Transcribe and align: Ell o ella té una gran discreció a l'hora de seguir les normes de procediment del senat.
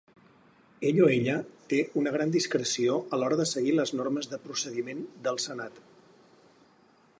Ell 0.91 1.01
o 1.07 1.09
ella 1.15 1.35
té 1.73 1.81
una 2.01 2.13
gran 2.15 2.33
discreció 2.37 2.97
a 3.17 3.21
l'hora 3.23 3.39
de 3.43 3.47
seguir 3.51 3.77
les 3.81 3.93
normes 4.01 4.33
de 4.35 4.41
procediment 4.49 5.07
del 5.29 5.41
senat. 5.47 5.81